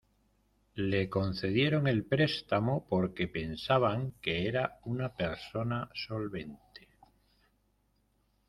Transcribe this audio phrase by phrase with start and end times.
[0.77, 6.89] Le concedieron el préstamo porque pensaban que era una persona solvente.